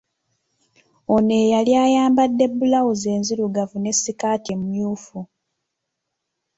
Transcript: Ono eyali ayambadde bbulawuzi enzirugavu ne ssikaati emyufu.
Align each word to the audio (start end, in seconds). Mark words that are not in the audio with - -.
Ono 1.15 1.33
eyali 1.43 1.71
ayambadde 1.85 2.45
bbulawuzi 2.51 3.07
enzirugavu 3.15 3.77
ne 3.79 3.91
ssikaati 3.95 4.49
emyufu. 4.55 5.19